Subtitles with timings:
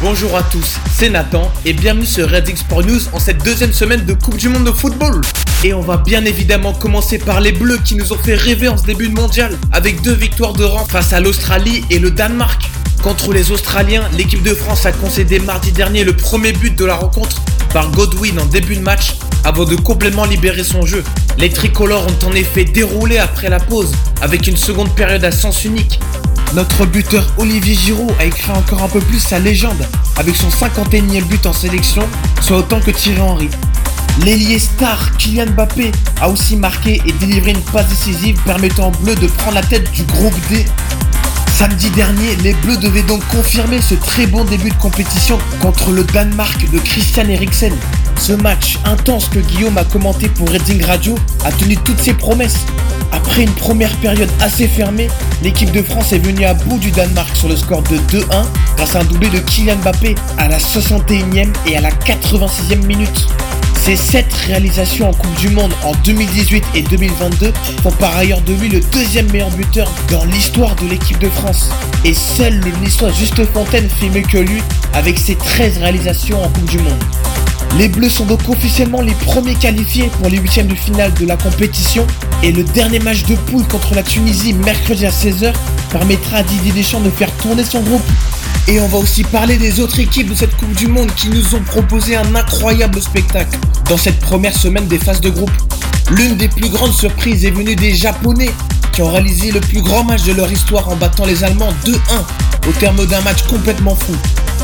[0.00, 4.04] Bonjour à tous, c'est Nathan et bienvenue sur Redding Sport News en cette deuxième semaine
[4.04, 5.20] de Coupe du Monde de football.
[5.64, 8.78] Et on va bien évidemment commencer par les Bleus qui nous ont fait rêver en
[8.78, 12.62] ce début de mondial avec deux victoires de rang face à l'Australie et le Danemark.
[13.02, 16.94] Contre les Australiens, l'équipe de France a concédé mardi dernier le premier but de la
[16.94, 17.42] rencontre
[17.72, 19.14] par Godwin en début de match
[19.44, 21.04] avant de complètement libérer son jeu.
[21.38, 25.64] Les tricolores ont en effet déroulé après la pause avec une seconde période à sens
[25.64, 25.98] unique.
[26.54, 29.86] Notre buteur Olivier Giroud a écrit encore un peu plus sa légende
[30.18, 32.06] avec son 51e but en sélection,
[32.42, 33.48] soit autant que Thierry Henry.
[34.22, 39.14] L'ailier star Kylian Mbappé a aussi marqué et délivré une passe décisive permettant aux Bleus
[39.14, 40.66] de prendre la tête du groupe D.
[41.56, 46.04] Samedi dernier, les Bleus devaient donc confirmer ce très bon début de compétition contre le
[46.04, 47.72] Danemark de Christian Eriksen.
[48.20, 52.66] Ce match intense que Guillaume a commenté pour Redding Radio a tenu toutes ses promesses.
[53.10, 55.08] Après une première période assez fermée,
[55.42, 58.44] l'équipe de France est venue à bout du Danemark sur le score de 2-1
[58.76, 63.28] grâce à un doublé de Kylian Mbappé à la 61e et à la 86e minute.
[63.84, 68.52] Ces 7 réalisations en Coupe du Monde en 2018 et 2022 font par ailleurs de
[68.54, 71.68] lui le deuxième meilleur buteur dans l'histoire de l'équipe de France.
[72.04, 74.62] Et seul le Niçois Juste Fontaine fait mieux que lui
[74.94, 77.02] avec ses 13 réalisations en Coupe du Monde.
[77.78, 81.38] Les Bleus sont donc officiellement les premiers qualifiés pour les huitièmes de finale de la
[81.38, 82.06] compétition
[82.42, 85.54] et le dernier match de poule contre la Tunisie mercredi à 16h
[85.90, 88.02] permettra à Didier Deschamps de faire tourner son groupe.
[88.68, 91.54] Et on va aussi parler des autres équipes de cette Coupe du Monde qui nous
[91.54, 95.50] ont proposé un incroyable spectacle dans cette première semaine des phases de groupe.
[96.10, 98.50] L'une des plus grandes surprises est venue des Japonais
[98.92, 101.96] qui ont réalisé le plus grand match de leur histoire en battant les Allemands 2-1
[102.68, 104.14] au terme d'un match complètement fou.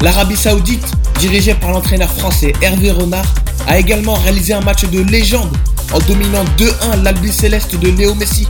[0.00, 0.86] L'Arabie Saoudite,
[1.18, 3.26] dirigée par l'entraîneur français Hervé Renard,
[3.66, 5.56] a également réalisé un match de légende
[5.92, 8.48] en dominant 2-1 l'Albi Céleste de Léo Messi.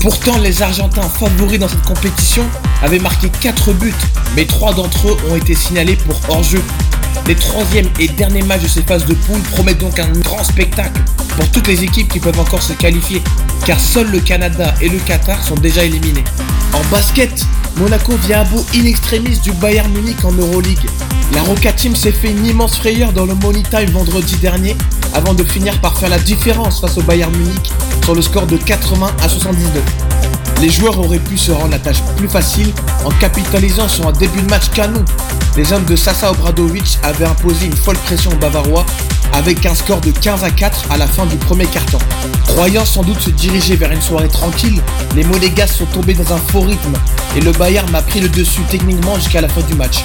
[0.00, 2.44] Pourtant, les Argentins favoris dans cette compétition
[2.82, 3.94] avaient marqué 4 buts,
[4.34, 6.62] mais 3 d'entre eux ont été signalés pour hors-jeu.
[7.26, 11.00] Les troisième et derniers matchs de ces phases de poule promettent donc un grand spectacle
[11.36, 13.20] pour toutes les équipes qui peuvent encore se qualifier,
[13.64, 16.22] car seuls le Canada et le Qatar sont déjà éliminés.
[16.72, 17.44] En basket,
[17.76, 20.88] Monaco vient à bout in extremis du Bayern Munich en Euroleague.
[21.34, 24.76] La Roca Team s'est fait une immense frayeur dans le Money Time vendredi dernier
[25.12, 27.70] avant de finir par faire la différence face au Bayern Munich
[28.04, 30.05] sur le score de 80 à 79.
[30.60, 32.72] Les joueurs auraient pu se rendre la tâche plus facile
[33.04, 35.04] en capitalisant sur un début de match canon.
[35.56, 38.86] Les hommes de Sasa Obradovic avaient imposé une folle pression aux Bavarois
[39.34, 41.98] avec un score de 15 à 4 à la fin du premier carton.
[42.46, 44.80] Croyant sans doute se diriger vers une soirée tranquille,
[45.14, 46.94] les Monégas sont tombés dans un faux rythme
[47.36, 50.04] et le Bayern m'a pris le dessus techniquement jusqu'à la fin du match.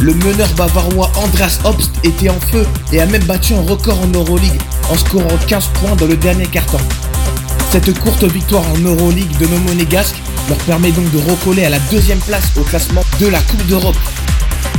[0.00, 4.06] Le meneur bavarois Andreas Obst était en feu et a même battu un record en
[4.06, 6.78] Euroleague en scorant 15 points dans le dernier carton.
[7.72, 11.78] Cette courte victoire en Euroleague de nos monégasques leur permet donc de recoller à la
[11.92, 13.96] deuxième place au classement de la Coupe d'Europe.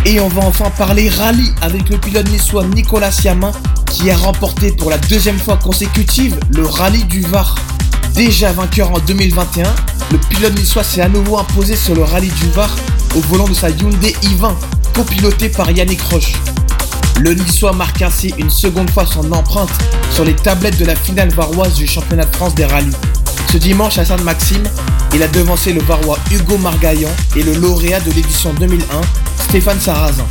[0.05, 3.53] Et on va enfin parler rallye avec le pilote niçois Nicolas Siamin
[3.89, 7.55] qui a remporté pour la deuxième fois consécutive le rallye du Var.
[8.13, 9.63] Déjà vainqueur en 2021,
[10.11, 12.75] le pilote niçois s'est à nouveau imposé sur le rallye du Var
[13.15, 14.53] au volant de sa Hyundai i20,
[14.93, 16.33] copiloté par Yannick Roche.
[17.21, 19.69] Le Niçois marque ainsi une seconde fois son empreinte
[20.11, 22.95] sur les tablettes de la finale varoise du championnat de France des rallyes.
[23.51, 24.63] Ce dimanche à Sainte-Maxime,
[25.13, 29.01] il a devancé le varois Hugo Margaillan et le lauréat de l'édition 2001,
[29.49, 30.25] Stéphane Sarrazin.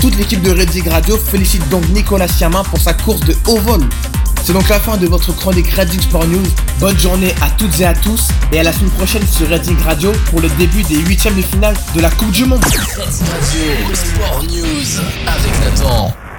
[0.00, 3.82] Toute l'équipe de Redzig Radio félicite donc Nicolas Siamin pour sa course de haut vol.
[4.42, 6.46] C'est donc la fin de votre chronique Redzig Sport News.
[6.80, 10.12] Bonne journée à toutes et à tous et à la semaine prochaine sur Redzig Radio
[10.30, 12.64] pour le début des huitièmes de finale de la Coupe du Monde.
[12.64, 13.64] Radio
[14.48, 16.14] News avec Nathan.